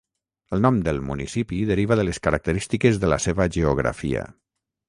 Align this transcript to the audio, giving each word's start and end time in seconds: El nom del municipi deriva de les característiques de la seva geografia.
El 0.55 0.63
nom 0.65 0.79
del 0.87 1.01
municipi 1.09 1.59
deriva 1.71 1.99
de 2.01 2.07
les 2.09 2.21
característiques 2.29 3.01
de 3.05 3.13
la 3.15 3.23
seva 3.27 3.51
geografia. 3.59 4.29